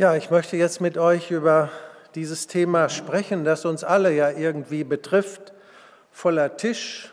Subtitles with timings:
[0.00, 1.68] Ja, ich möchte jetzt mit euch über
[2.14, 5.52] dieses Thema sprechen, das uns alle ja irgendwie betrifft.
[6.10, 7.12] Voller Tisch,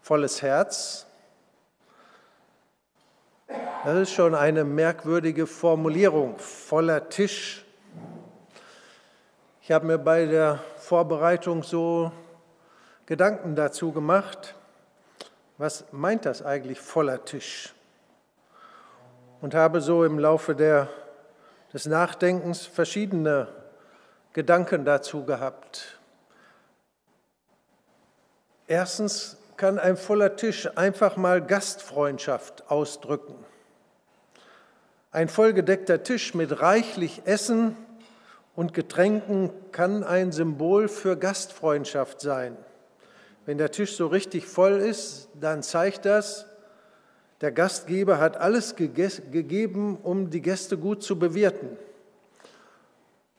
[0.00, 1.06] volles Herz.
[3.84, 7.64] Das ist schon eine merkwürdige Formulierung, voller Tisch.
[9.60, 12.10] Ich habe mir bei der Vorbereitung so
[13.06, 14.56] Gedanken dazu gemacht,
[15.58, 17.72] was meint das eigentlich voller Tisch?
[19.40, 20.88] Und habe so im Laufe der
[21.72, 23.48] des Nachdenkens verschiedene
[24.32, 25.98] Gedanken dazu gehabt.
[28.66, 33.34] Erstens kann ein voller Tisch einfach mal Gastfreundschaft ausdrücken.
[35.10, 37.76] Ein vollgedeckter Tisch mit reichlich Essen
[38.54, 42.56] und Getränken kann ein Symbol für Gastfreundschaft sein.
[43.44, 46.46] Wenn der Tisch so richtig voll ist, dann zeigt das,
[47.42, 51.76] der Gastgeber hat alles gegeben, um die Gäste gut zu bewirten.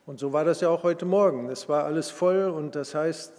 [0.06, 1.50] Und so war das ja auch heute Morgen.
[1.50, 3.32] Es war alles voll und das heißt,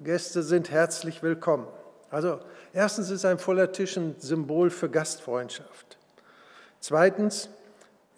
[0.00, 1.68] Gäste sind herzlich willkommen.
[2.10, 2.40] Also
[2.72, 5.96] erstens ist ein voller Tisch ein Symbol für Gastfreundschaft.
[6.80, 7.48] Zweitens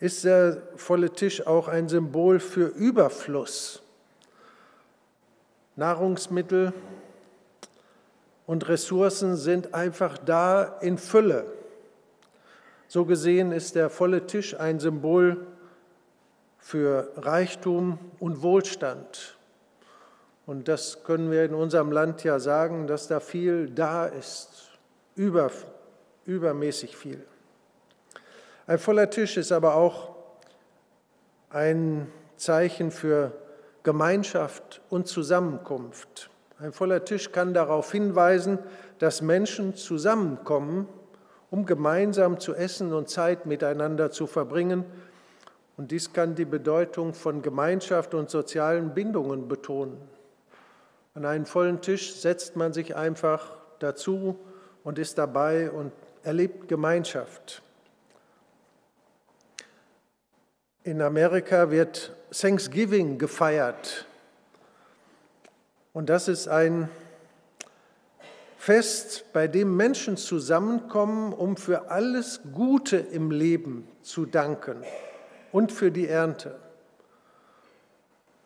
[0.01, 3.83] ist der volle Tisch auch ein Symbol für Überfluss.
[5.77, 6.73] Nahrungsmittel
[8.47, 11.45] und Ressourcen sind einfach da in Fülle.
[12.95, 15.49] So gesehen ist der volle Tisch ein Symbol
[16.59, 19.37] für Reichtum und Wohlstand.
[20.47, 24.71] Und das können wir in unserem Land ja sagen, dass da viel da ist,
[25.17, 25.51] über,
[26.25, 27.27] übermäßig viel.
[28.69, 30.15] Ein voller Tisch ist aber auch
[31.51, 33.33] ein Zeichen für
[33.83, 36.31] Gemeinschaft und Zusammenkunft.
[36.61, 38.61] Ein voller Tisch kann darauf hinweisen,
[39.01, 40.87] dass Menschen zusammenkommen
[41.55, 44.85] um gemeinsam zu essen und Zeit miteinander zu verbringen.
[45.77, 49.97] Und dies kann die Bedeutung von Gemeinschaft und sozialen Bindungen betonen.
[51.15, 54.37] An einen vollen Tisch setzt man sich einfach dazu
[54.83, 55.93] und ist dabei und
[56.25, 57.63] erlebt Gemeinschaft.
[60.83, 64.07] In Amerika wird Thanksgiving gefeiert.
[65.93, 66.89] Und das ist ein
[68.65, 74.83] Fest, bei dem Menschen zusammenkommen, um für alles Gute im Leben zu danken
[75.53, 76.57] und für die Ernte.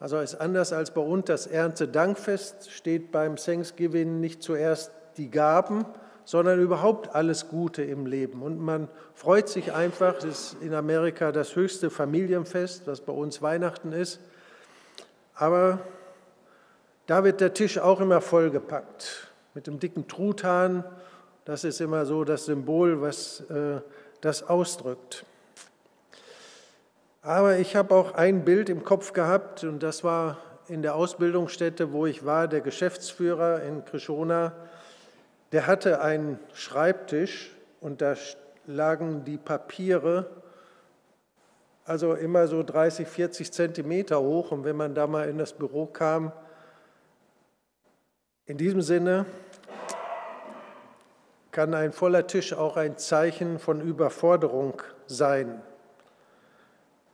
[0.00, 5.86] Also ist anders als bei uns das Erntedankfest, steht beim Thanksgiving nicht zuerst die Gaben,
[6.24, 8.42] sondern überhaupt alles Gute im Leben.
[8.42, 13.40] Und man freut sich einfach, das ist in Amerika das höchste Familienfest, was bei uns
[13.40, 14.18] Weihnachten ist.
[15.36, 15.78] Aber
[17.06, 19.27] da wird der Tisch auch immer vollgepackt
[19.58, 20.84] mit dem dicken Truthahn.
[21.44, 23.80] Das ist immer so das Symbol, was äh,
[24.20, 25.24] das ausdrückt.
[27.22, 31.92] Aber ich habe auch ein Bild im Kopf gehabt und das war in der Ausbildungsstätte,
[31.92, 34.52] wo ich war, der Geschäftsführer in Krishona.
[35.50, 38.14] Der hatte einen Schreibtisch und da
[38.64, 40.30] lagen die Papiere
[41.84, 44.52] also immer so 30, 40 Zentimeter hoch.
[44.52, 46.30] Und wenn man da mal in das Büro kam,
[48.48, 49.26] in diesem Sinne,
[51.58, 55.60] kann ein voller Tisch auch ein Zeichen von Überforderung sein.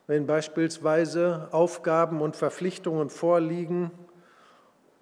[0.07, 3.91] Wenn beispielsweise Aufgaben und Verpflichtungen vorliegen,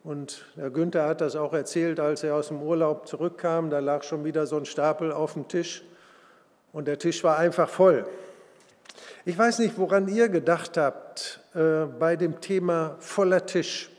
[0.05, 4.05] und Herr Günther hat das auch erzählt, als er aus dem Urlaub zurückkam, da lag
[4.05, 5.83] schon wieder so ein Stapel auf dem Tisch
[6.73, 8.07] und der Tisch war einfach voll.
[9.25, 13.91] Ich weiß nicht, woran ihr gedacht habt äh, bei dem Thema voller Tisch.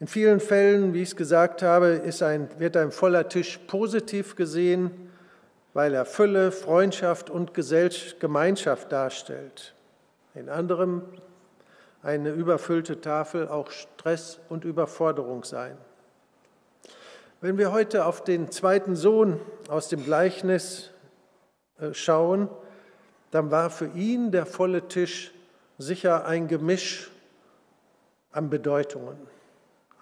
[0.00, 5.10] In vielen Fällen, wie ich es gesagt habe, ein, wird ein voller Tisch positiv gesehen,
[5.74, 7.52] weil er Fülle, Freundschaft und
[8.20, 9.74] Gemeinschaft darstellt.
[10.34, 11.02] In anderem
[12.02, 15.76] eine überfüllte Tafel auch Stress und Überforderung sein.
[17.40, 20.90] Wenn wir heute auf den zweiten Sohn aus dem Gleichnis
[21.80, 22.48] äh, schauen,
[23.32, 25.32] dann war für ihn der volle Tisch
[25.76, 27.10] sicher ein Gemisch
[28.30, 29.37] an Bedeutungen.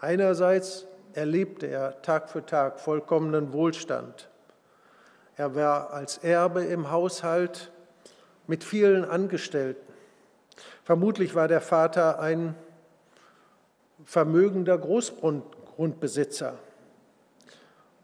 [0.00, 4.28] Einerseits erlebte er Tag für Tag vollkommenen Wohlstand.
[5.37, 7.70] Er war als Erbe im Haushalt
[8.46, 9.93] mit vielen Angestellten.
[10.84, 12.54] Vermutlich war der Vater ein
[14.04, 16.54] vermögender Großgrundbesitzer.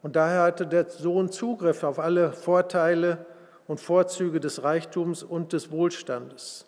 [0.01, 3.25] Und daher hatte der Sohn Zugriff auf alle Vorteile
[3.67, 6.65] und Vorzüge des Reichtums und des Wohlstandes.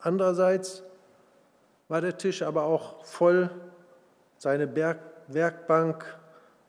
[0.00, 0.82] Andererseits
[1.88, 3.50] war der Tisch aber auch voll
[4.42, 4.98] seine Berg
[5.28, 6.04] Werkbank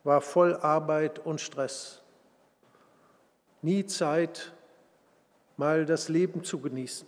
[0.04, 2.04] war voll Arbeit und Stress.
[3.64, 4.52] Nie Zeit,
[5.58, 7.08] mal das Leben zu genießen.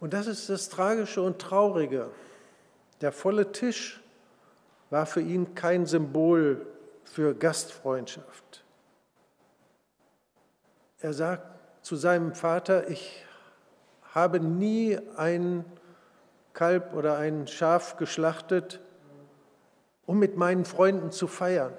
[0.00, 2.10] Und das ist das Tragische und Traurige.
[3.00, 4.00] Der volle Tisch
[4.90, 6.66] war für ihn kein Symbol
[7.04, 8.64] für Gastfreundschaft.
[10.98, 11.46] Er sagt
[11.86, 13.24] zu seinem Vater, ich
[14.02, 15.64] habe nie ein
[16.60, 18.80] Kalb oder ein Schaf geschlachtet,
[20.04, 21.72] um mit meinen Freunden zu feiern.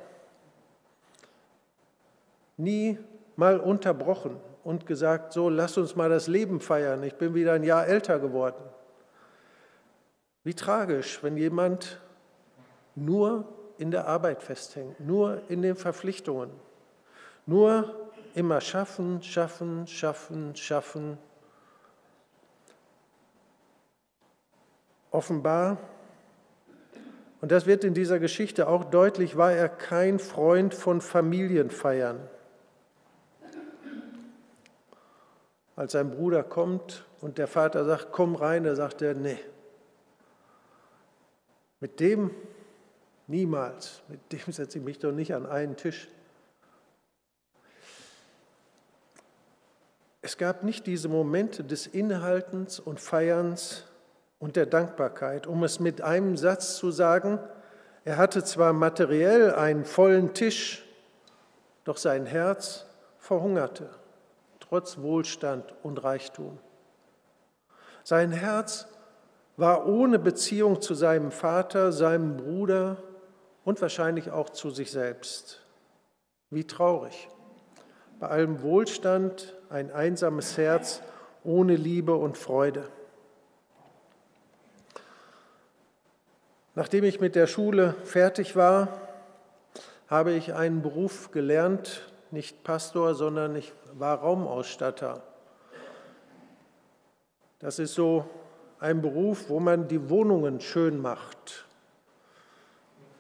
[2.57, 2.98] Nie
[3.36, 7.62] mal unterbrochen und gesagt, so lass uns mal das Leben feiern, ich bin wieder ein
[7.62, 8.63] Jahr älter geworden.
[10.44, 12.01] Wie tragisch, wenn jemand
[12.95, 13.45] nur
[13.78, 16.50] in der Arbeit festhängt, nur in den Verpflichtungen,
[17.45, 21.19] nur immer schaffen, schaffen, schaffen, schaffen.
[25.12, 25.78] Offenbar,
[27.42, 32.19] und das wird in dieser Geschichte auch deutlich, war er kein Freund von Familienfeiern.
[35.75, 39.40] Als sein Bruder kommt und der Vater sagt, komm rein, da sagt er, nee,
[41.80, 42.30] mit dem
[43.25, 46.10] niemals, mit dem setze ich mich doch nicht an einen Tisch.
[50.22, 53.86] Es gab nicht diese Momente des Innehaltens und Feierns
[54.42, 57.40] und der Dankbarkeit, um es mit einem Satz zu sagen,
[58.04, 60.84] er hatte zwar materiell einen vollen Tisch,
[61.84, 62.88] doch sein Herz
[63.20, 63.90] verhungerte,
[64.60, 66.58] trotz Wohlstand und Reichtum.
[68.04, 68.88] Sein Herz
[69.58, 72.98] war ohne Beziehung zu seinem Vater, seinem Bruder
[73.64, 75.62] und wahrscheinlich auch zu sich selbst.
[76.50, 77.30] Wie traurig.
[78.20, 81.04] Bei allem Wohlstand ein einsames Herz
[81.44, 82.90] ohne Liebe und Freude.
[86.73, 88.88] Nachdem ich mit der Schule fertig war,
[90.07, 95.21] habe ich einen Beruf gelernt, nicht Pastor, sondern ich war Raumausstatter.
[97.59, 98.25] Das ist so
[98.79, 101.65] ein Beruf, wo man die Wohnungen schön macht.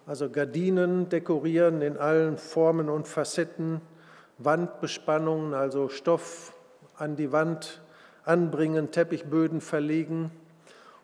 [0.07, 3.81] Also Gardinen dekorieren in allen Formen und Facetten,
[4.37, 6.53] Wandbespannungen, also Stoff
[6.95, 7.81] an die Wand
[8.23, 10.31] anbringen, Teppichböden verlegen.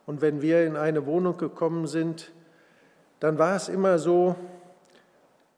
[0.05, 2.31] Und wenn wir in eine Wohnung gekommen sind,
[3.19, 4.35] dann war es immer so,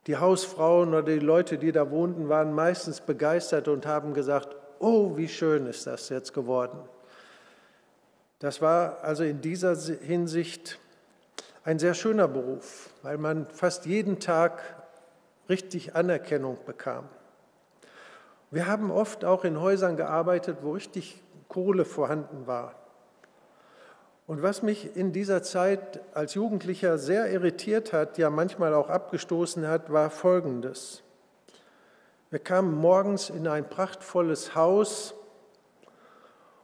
[0.08, 5.18] die Hausfrauen oder die Leute, die da wohnten, waren meistens begeistert und haben gesagt, oh,
[5.18, 6.80] wie schön ist das jetzt geworden.
[8.40, 10.80] Das war also in dieser Hinsicht
[11.64, 14.64] ein sehr schöner Beruf, weil man fast jeden Tag
[15.50, 17.10] richtig Anerkennung bekam.
[18.50, 22.74] Wir haben oft auch in Häusern gearbeitet, wo richtig Kohle vorhanden war.
[24.30, 29.68] Und was mich in dieser Zeit als Jugendlicher sehr irritiert hat, ja manchmal auch abgestoßen
[29.68, 31.02] hat, war Folgendes.
[32.30, 35.16] Wir kamen morgens in ein prachtvolles Haus,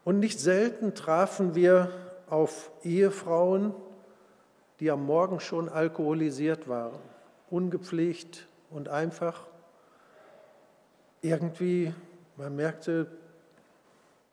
[0.03, 1.89] und nicht selten trafen wir
[2.29, 3.73] auf Ehefrauen,
[4.79, 6.99] die am Morgen schon alkoholisiert waren,
[7.49, 9.47] ungepflegt und einfach.
[11.23, 11.95] Irgendwie,
[12.37, 13.07] man merkte,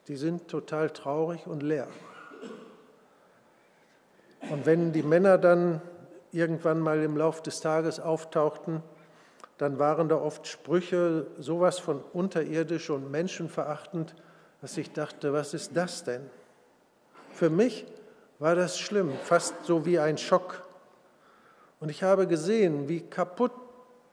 [0.07, 1.89] die sind total traurig und leer.
[4.51, 5.81] Und wenn die Männer dann
[6.33, 8.83] irgendwann mal im Lauf des Tages auftauchten,
[9.59, 14.15] dann waren da oft Sprüche sowas von unterirdisch und menschenverachtend,
[14.61, 16.29] dass ich dachte, was ist das denn?
[17.33, 17.87] Für mich
[18.39, 20.63] war das schlimm, fast so wie ein Schock.
[21.79, 23.53] Und ich habe gesehen, wie kaputt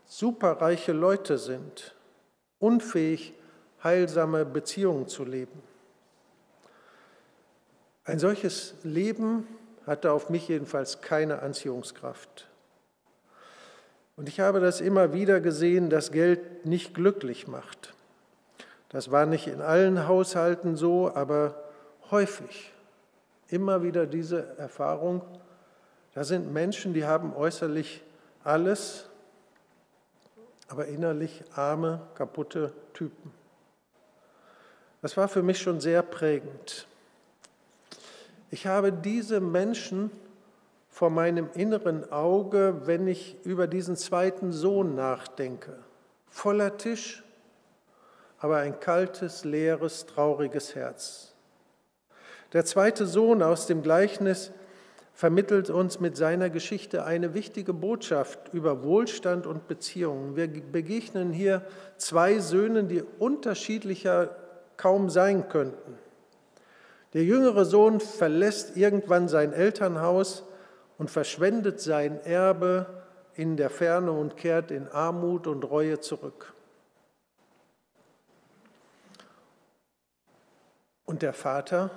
[0.05, 1.95] superreiche Leute sind,
[2.59, 3.33] unfähig,
[3.83, 5.61] heilsame Beziehungen zu leben.
[8.03, 9.47] Ein solches Leben
[9.89, 12.47] hatte auf mich jedenfalls keine Anziehungskraft.
[14.15, 17.95] Und ich habe das immer wieder gesehen, dass Geld nicht glücklich macht.
[18.89, 21.55] Das war nicht in allen Haushalten so, aber
[22.11, 22.71] häufig.
[23.47, 25.23] Immer wieder diese Erfahrung.
[26.13, 28.03] Da sind Menschen, die haben äußerlich
[28.43, 29.09] alles,
[30.67, 33.31] aber innerlich arme, kaputte Typen.
[35.01, 36.88] Das war für mich schon sehr prägend.
[38.51, 40.11] Ich habe diese Menschen
[40.89, 45.77] vor meinem inneren Auge, wenn ich über diesen zweiten Sohn nachdenke.
[46.29, 47.23] Voller Tisch,
[48.39, 51.33] aber ein kaltes, leeres, trauriges Herz.
[52.53, 54.51] Der zweite Sohn aus dem Gleichnis
[55.13, 60.35] vermittelt uns mit seiner Geschichte eine wichtige Botschaft über Wohlstand und Beziehungen.
[60.35, 61.61] Wir begegnen hier
[61.97, 64.35] zwei Söhnen, die unterschiedlicher
[64.77, 65.97] kaum sein könnten.
[67.13, 70.43] Der jüngere Sohn verlässt irgendwann sein Elternhaus
[70.97, 76.53] und verschwendet sein Erbe in der Ferne und kehrt in Armut und Reue zurück.
[81.05, 81.89] Und der Vater,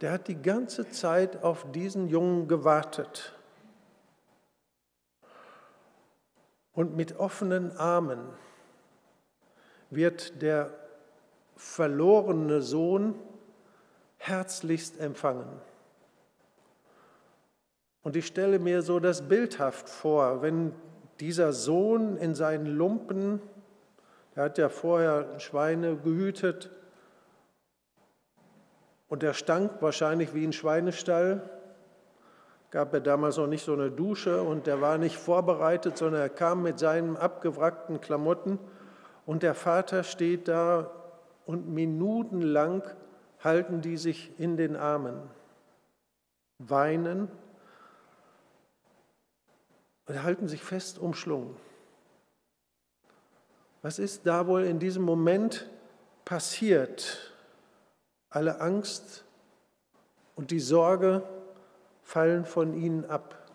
[0.00, 3.34] der hat die ganze Zeit auf diesen Jungen gewartet.
[6.72, 8.20] Und mit offenen Armen
[9.90, 10.85] wird der
[11.56, 13.14] verlorene Sohn
[14.18, 15.48] herzlichst empfangen.
[18.02, 20.72] Und ich stelle mir so das bildhaft vor, wenn
[21.18, 23.40] dieser Sohn in seinen Lumpen,
[24.34, 26.70] er hat ja vorher Schweine gehütet,
[29.08, 31.48] und der stank wahrscheinlich wie ein Schweinestall,
[32.70, 36.28] gab er damals noch nicht so eine Dusche und der war nicht vorbereitet, sondern er
[36.28, 38.58] kam mit seinen abgewrackten Klamotten
[39.24, 40.90] und der Vater steht da
[41.46, 42.82] und minutenlang
[43.42, 45.18] halten die sich in den Armen,
[46.58, 47.28] weinen
[50.06, 51.56] und halten sich fest umschlungen.
[53.82, 55.70] Was ist da wohl in diesem Moment
[56.24, 57.32] passiert?
[58.30, 59.24] Alle Angst
[60.34, 61.22] und die Sorge
[62.02, 63.48] fallen von ihnen ab.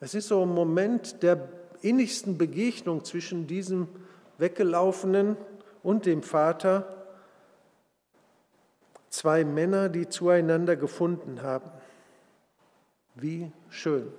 [0.00, 1.48] Es ist so ein Moment der
[1.82, 3.88] innigsten Begegnung zwischen diesem
[4.38, 5.36] Weggelaufenen
[5.82, 7.03] und dem Vater.
[9.14, 11.70] Zwei Männer, die zueinander gefunden haben.
[13.14, 14.12] Wie schön.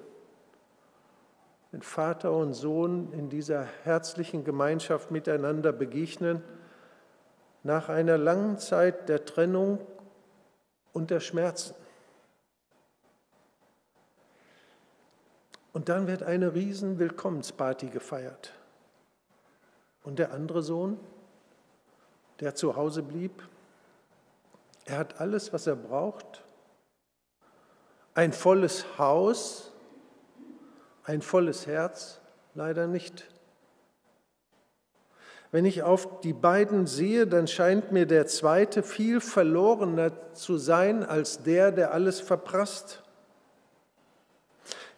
[1.72, 6.42] Wenn Vater und Sohn in dieser herzlichen Gemeinschaft miteinander begegnen,
[7.64, 9.86] nach einer langen Zeit der Trennung
[10.94, 11.75] und der Schmerzen.
[15.74, 18.54] Und dann wird eine riesen Willkommensparty gefeiert.
[20.04, 20.98] Und der andere Sohn,
[22.40, 23.44] der zu Hause blieb,
[24.86, 26.44] er hat alles, was er braucht.
[28.13, 29.74] Ein volles Haus,
[31.04, 32.22] ein volles Herz,
[32.54, 33.27] leider nicht.
[35.51, 41.04] Wenn ich auf die beiden sehe, dann scheint mir der zweite viel verlorener zu sein
[41.04, 43.04] als der, der alles verprasst.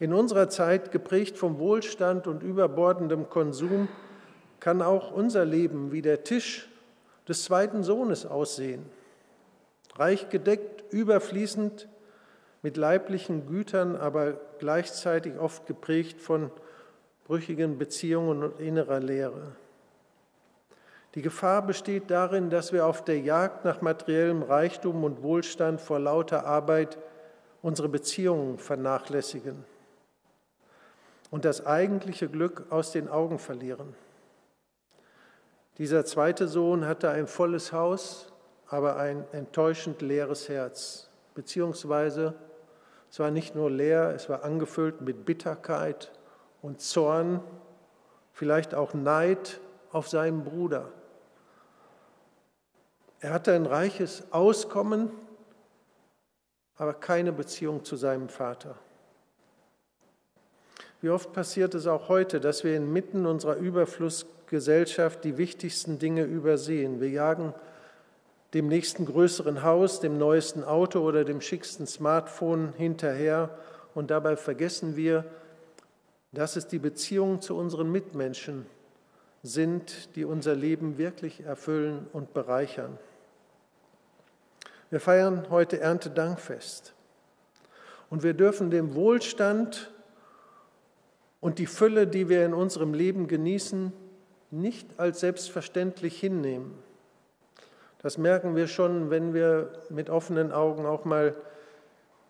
[0.00, 3.88] In unserer Zeit, geprägt vom Wohlstand und überbordendem Konsum,
[4.60, 6.68] kann auch unser Leben wie der Tisch
[7.26, 8.84] des zweiten Sohnes aussehen
[9.98, 11.88] reich gedeckt, überfließend
[12.62, 16.50] mit leiblichen Gütern, aber gleichzeitig oft geprägt von
[17.24, 19.52] brüchigen Beziehungen und innerer Leere.
[21.14, 25.98] Die Gefahr besteht darin, dass wir auf der Jagd nach materiellem Reichtum und Wohlstand vor
[25.98, 26.98] lauter Arbeit
[27.62, 29.64] unsere Beziehungen vernachlässigen
[31.30, 33.94] und das eigentliche Glück aus den Augen verlieren.
[35.78, 38.32] Dieser zweite Sohn hatte ein volles Haus,
[38.68, 41.08] aber ein enttäuschend leeres Herz.
[41.34, 42.34] Beziehungsweise
[43.10, 46.12] es war nicht nur leer, es war angefüllt mit Bitterkeit
[46.60, 47.40] und Zorn,
[48.32, 49.60] vielleicht auch Neid
[49.90, 50.90] auf seinen Bruder.
[53.20, 55.10] Er hatte ein reiches Auskommen,
[56.76, 58.76] aber keine Beziehung zu seinem Vater.
[61.00, 67.00] Wie oft passiert es auch heute, dass wir inmitten unserer Überflussgesellschaft die wichtigsten Dinge übersehen.
[67.00, 67.54] Wir jagen
[68.54, 73.58] dem nächsten größeren Haus, dem neuesten Auto oder dem schicksten Smartphone hinterher
[73.94, 75.24] und dabei vergessen wir,
[76.32, 78.66] dass es die Beziehungen zu unseren Mitmenschen
[79.42, 82.98] sind, die unser Leben wirklich erfüllen und bereichern.
[84.90, 86.94] Wir feiern heute Erntedankfest
[88.08, 89.90] und wir dürfen den Wohlstand
[91.40, 93.92] und die Fülle, die wir in unserem Leben genießen,
[94.50, 96.74] nicht als selbstverständlich hinnehmen.
[98.00, 101.34] Das merken wir schon, wenn wir mit offenen Augen auch mal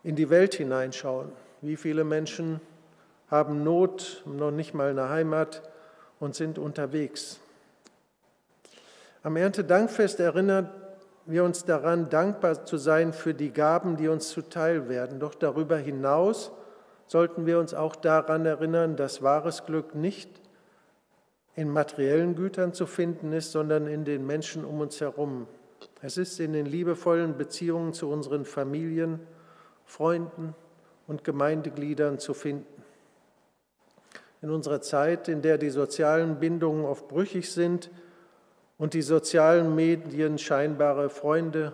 [0.03, 1.31] in die Welt hineinschauen.
[1.61, 2.61] Wie viele Menschen
[3.31, 5.63] haben Not, noch nicht mal eine Heimat
[6.21, 7.39] und sind unterwegs.
[9.23, 10.71] Am Erntedankfest erinnern
[11.27, 15.21] wir uns daran, dankbar zu sein für die Gaben, die uns zuteil werden.
[15.21, 16.51] Doch darüber hinaus
[17.07, 20.31] sollten wir uns auch daran erinnern, dass wahres Glück nicht
[21.55, 25.47] in materiellen Gütern zu finden ist, sondern in den Menschen um uns herum.
[26.01, 29.21] Es ist in den liebevollen Beziehungen zu unseren Familien,
[29.85, 30.55] Freunden
[31.07, 32.83] und Gemeindegliedern zu finden.
[34.41, 37.91] In unserer Zeit, in der die sozialen Bindungen oft brüchig sind
[38.77, 41.73] und die sozialen Medien scheinbare Freunde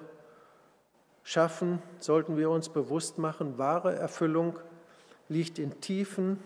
[1.23, 4.59] schaffen, sollten wir uns bewusst machen, wahre Erfüllung
[5.29, 6.39] liegt in tiefen,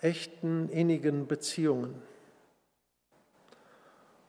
[0.00, 2.00] echten, innigen Beziehungen.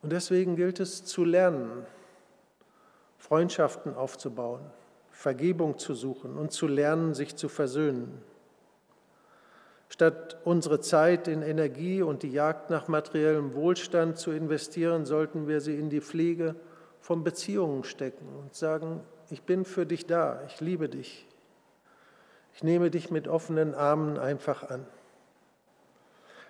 [0.01, 1.85] Und deswegen gilt es zu lernen,
[3.19, 4.61] Freundschaften aufzubauen,
[5.11, 8.23] Vergebung zu suchen und zu lernen, sich zu versöhnen.
[9.89, 15.61] Statt unsere Zeit in Energie und die Jagd nach materiellem Wohlstand zu investieren, sollten wir
[15.61, 16.55] sie in die Pflege
[17.01, 21.27] von Beziehungen stecken und sagen, ich bin für dich da, ich liebe dich.
[22.53, 24.85] Ich nehme dich mit offenen Armen einfach an.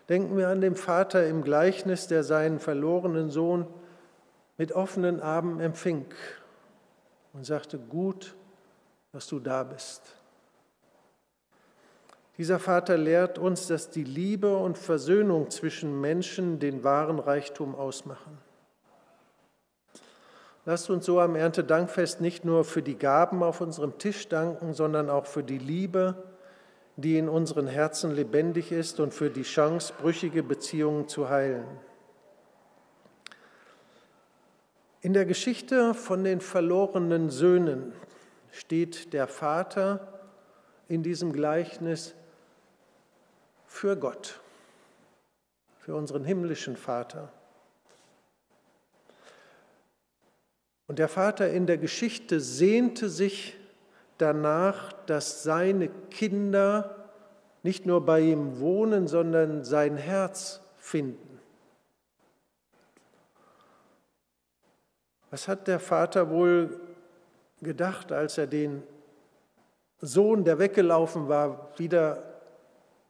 [0.08, 3.68] Denken wir an den Vater im Gleichnis, der seinen verlorenen Sohn
[4.58, 6.06] mit offenen Armen empfing
[7.34, 8.36] und sagte, gut,
[9.12, 10.16] dass du da bist.
[12.38, 18.38] Dieser Vater lehrt uns, dass die Liebe und Versöhnung zwischen Menschen den wahren Reichtum ausmachen.
[20.66, 25.10] Lasst uns so am Erntedankfest nicht nur für die Gaben auf unserem Tisch danken, sondern
[25.10, 26.16] auch für die Liebe,
[26.96, 31.66] die in unseren Herzen lebendig ist und für die Chance, brüchige Beziehungen zu heilen.
[35.02, 37.94] In der Geschichte von den verlorenen Söhnen
[38.52, 40.20] steht der Vater
[40.90, 42.16] in diesem Gleichnis
[43.66, 44.42] für Gott,
[45.80, 47.32] für unseren himmlischen Vater.
[50.88, 53.56] Und der Vater in der Geschichte sehnte sich
[54.18, 57.08] danach, dass seine Kinder
[57.64, 61.29] nicht nur bei ihm wohnen, sondern sein Herz finden.
[65.32, 66.80] Was hat der Vater wohl
[67.62, 68.84] gedacht, als er den
[70.02, 72.24] Sohn, der weggelaufen war, wieder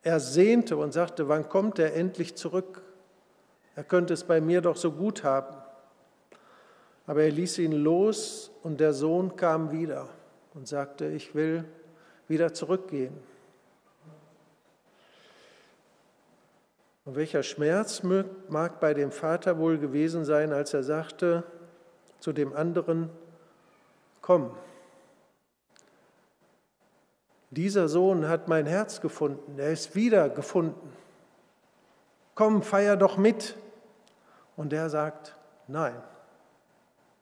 [0.01, 2.81] ersehnte und sagte, wann kommt er endlich zurück?
[3.75, 5.55] Er könnte es bei mir doch so gut haben.
[7.05, 10.09] Aber er ließ ihn los und der Sohn kam wieder
[10.53, 11.63] und sagte, ich will
[12.27, 13.15] wieder zurückgehen.
[17.05, 21.43] Und welcher Schmerz mag bei dem Vater wohl gewesen sein, als er sagte
[22.19, 23.09] zu dem anderen,
[24.21, 24.51] komm,
[27.51, 30.93] dieser Sohn hat mein Herz gefunden, er ist wieder gefunden.
[32.35, 33.55] Komm, feier doch mit.
[34.55, 35.35] Und er sagt,
[35.67, 35.95] nein,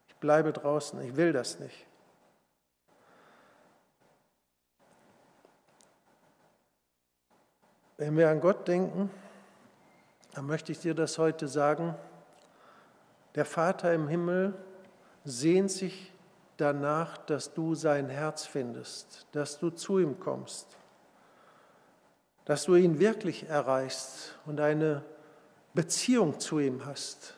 [0.08, 1.86] ich bleibe draußen, ich will das nicht.
[7.98, 9.10] Wenn wir an Gott denken,
[10.34, 11.96] dann möchte ich dir das heute sagen.
[13.34, 14.54] Der Vater im Himmel
[15.28, 16.14] sehnt sich
[16.56, 20.68] danach, dass du sein Herz findest, dass du zu ihm kommst,
[22.46, 25.04] dass du ihn wirklich erreichst und eine
[25.74, 27.34] Beziehung zu ihm hast.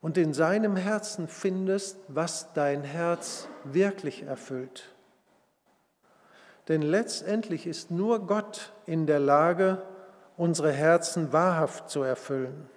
[0.00, 4.94] Und in seinem Herzen findest, was dein Herz wirklich erfüllt.
[6.68, 9.82] Denn letztendlich ist nur Gott in der Lage,
[10.36, 12.70] unsere Herzen wahrhaft zu erfüllen.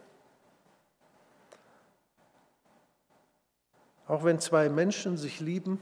[4.11, 5.79] Auch wenn zwei Menschen sich lieben,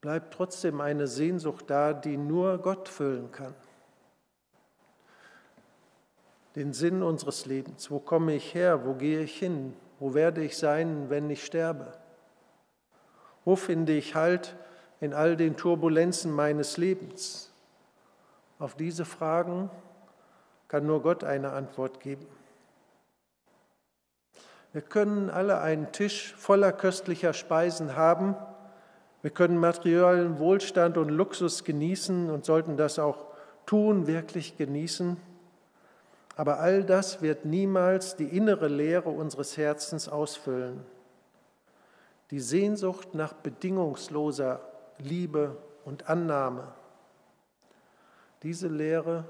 [0.00, 3.54] bleibt trotzdem eine Sehnsucht da, die nur Gott füllen kann.
[6.56, 7.90] Den Sinn unseres Lebens.
[7.90, 8.86] Wo komme ich her?
[8.86, 9.74] Wo gehe ich hin?
[10.00, 11.92] Wo werde ich sein, wenn ich sterbe?
[13.44, 14.56] Wo finde ich Halt
[14.98, 17.52] in all den Turbulenzen meines Lebens?
[18.58, 19.68] Auf diese Fragen
[20.68, 22.26] kann nur Gott eine Antwort geben.
[24.72, 28.34] Wir können alle einen Tisch voller köstlicher Speisen haben.
[29.20, 33.26] Wir können materiellen Wohlstand und Luxus genießen und sollten das auch
[33.66, 35.18] tun, wirklich genießen.
[36.36, 40.80] Aber all das wird niemals die innere Leere unseres Herzens ausfüllen.
[42.30, 44.60] Die Sehnsucht nach bedingungsloser
[44.98, 46.68] Liebe und Annahme.
[48.42, 49.24] Diese Leere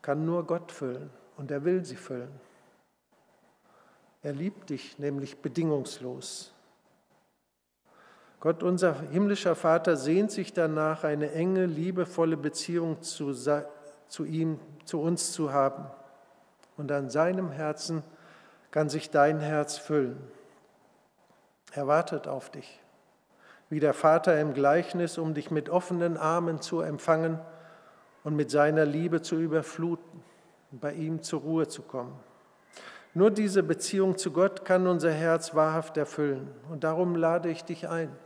[0.00, 2.47] kann nur Gott füllen und er will sie füllen.
[4.22, 6.52] Er liebt dich nämlich bedingungslos.
[8.40, 15.00] Gott, unser himmlischer Vater, sehnt sich danach, eine enge, liebevolle Beziehung zu, zu ihm, zu
[15.00, 15.86] uns zu haben.
[16.76, 18.02] Und an seinem Herzen
[18.70, 20.18] kann sich dein Herz füllen.
[21.72, 22.80] Er wartet auf dich,
[23.70, 27.40] wie der Vater im Gleichnis, um dich mit offenen Armen zu empfangen
[28.24, 30.22] und mit seiner Liebe zu überfluten
[30.70, 32.18] und bei ihm zur Ruhe zu kommen.
[33.18, 36.54] Nur diese Beziehung zu Gott kann unser Herz wahrhaft erfüllen.
[36.70, 38.16] Und darum lade ich dich ein,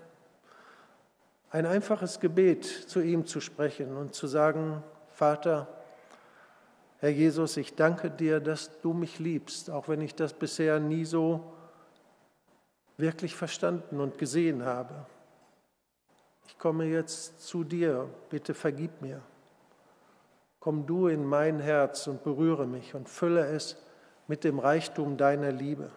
[1.49, 5.67] ein einfaches Gebet zu ihm zu sprechen und zu sagen, Vater,
[6.99, 11.07] Herr Jesus, ich danke dir, dass du mich liebst, auch wenn ich das bisher nie
[11.07, 11.55] so
[12.99, 15.07] wirklich verstanden und gesehen habe.
[16.49, 19.23] Ich komme jetzt zu dir, bitte vergib mir.
[20.61, 23.79] Komm du in mein Herz und berühre mich und fülle es
[24.29, 25.91] mit dem Reichtum deiner Liebe.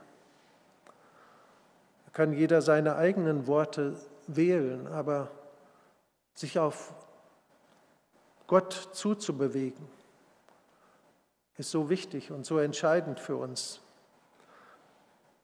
[2.05, 3.95] Da kann jeder seine eigenen Worte
[4.27, 5.29] wählen, aber
[6.33, 6.93] sich auf
[8.47, 9.87] Gott zuzubewegen,
[11.57, 13.81] ist so wichtig und so entscheidend für uns.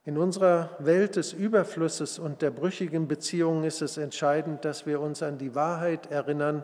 [0.04, 5.22] In unserer Welt des Überflusses und der brüchigen Beziehungen ist es entscheidend, dass wir uns
[5.22, 6.64] an die Wahrheit erinnern,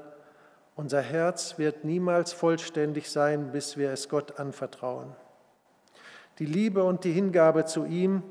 [0.76, 5.16] unser Herz wird niemals vollständig sein, bis wir es Gott anvertrauen.
[6.40, 8.24] Die Liebe und die Hingabe zu ihm,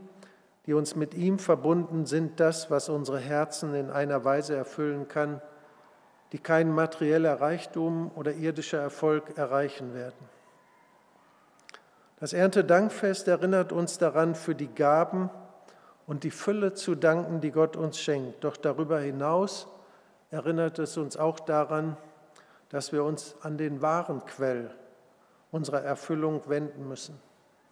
[0.66, 5.40] die uns mit ihm verbunden sind, das, was unsere Herzen in einer Weise erfüllen kann,
[6.32, 10.28] die kein materieller Reichtum oder irdischer Erfolg erreichen werden.
[12.18, 15.30] Das Erntedankfest erinnert uns daran, für die Gaben
[16.06, 18.42] und die Fülle zu danken, die Gott uns schenkt.
[18.42, 19.68] Doch darüber hinaus
[20.30, 21.96] erinnert es uns auch daran,
[22.70, 24.70] dass wir uns an den wahren Quell
[25.50, 27.20] unserer Erfüllung wenden müssen,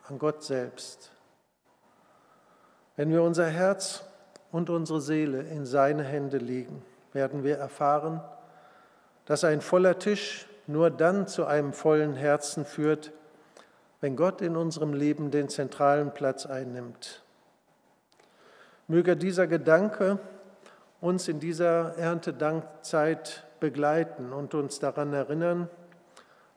[0.09, 1.11] an Gott selbst.
[2.97, 4.05] Wenn wir unser Herz
[4.53, 8.21] und unsere Seele in seine Hände legen, werden wir erfahren,
[9.25, 13.13] dass ein voller Tisch nur dann zu einem vollen Herzen führt,
[14.01, 17.23] wenn Gott in unserem Leben den zentralen Platz einnimmt.
[18.87, 20.19] Möge dieser Gedanke
[21.01, 25.69] uns in dieser Erntedankzeit begleiten und uns daran erinnern,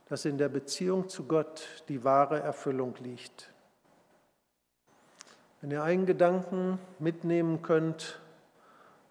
[0.10, 3.52] dass in der Beziehung zu Gott die wahre Erfüllung liegt.
[5.62, 8.20] Wenn ihr einen Gedanken mitnehmen könnt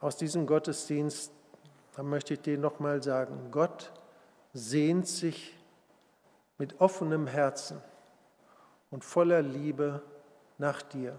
[0.00, 1.32] aus diesem Gottesdienst,
[1.96, 3.92] dann möchte ich dir nochmal sagen, Gott
[4.52, 5.56] sehnt sich
[6.58, 7.80] mit offenem Herzen
[8.90, 10.02] und voller Liebe
[10.58, 11.18] nach dir.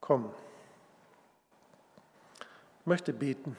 [0.00, 0.30] Komm.
[2.80, 3.56] Ich möchte beten.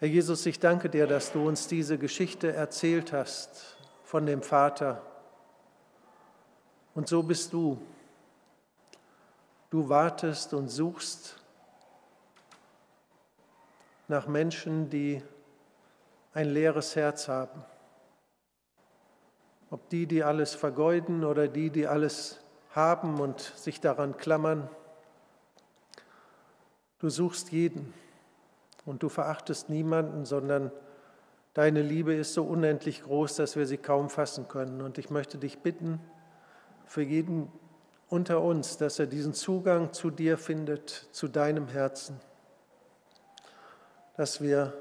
[0.00, 5.02] Herr Jesus, ich danke dir, dass du uns diese Geschichte erzählt hast von dem Vater.
[6.94, 7.84] Und so bist du.
[9.70, 11.42] Du wartest und suchst
[14.06, 15.20] nach Menschen, die
[16.32, 17.64] ein leeres Herz haben.
[19.68, 22.38] Ob die, die alles vergeuden oder die, die alles
[22.70, 24.70] haben und sich daran klammern.
[27.00, 27.92] Du suchst jeden
[28.88, 30.72] und du verachtest niemanden, sondern
[31.52, 34.80] deine Liebe ist so unendlich groß, dass wir sie kaum fassen können.
[34.80, 36.00] Und ich möchte dich bitten,
[36.86, 37.52] für jeden
[38.08, 42.18] unter uns, dass er diesen Zugang zu dir findet, zu deinem Herzen,
[44.16, 44.72] dass wir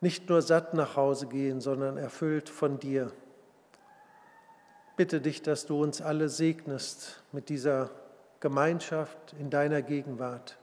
[0.00, 3.12] nicht nur satt nach Hause gehen, sondern erfüllt von dir.
[4.96, 7.90] Bitte dich, dass du uns alle segnest mit dieser
[8.40, 10.56] Gemeinschaft in deiner Gegenwart.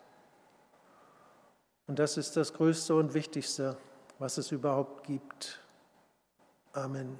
[1.87, 3.77] Und das ist das Größte und Wichtigste,
[4.19, 5.59] was es überhaupt gibt.
[6.71, 7.19] Amen.